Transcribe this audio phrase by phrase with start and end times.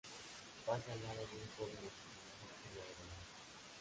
[0.65, 3.15] Pasa al lado de un joven asesinado en la vereda.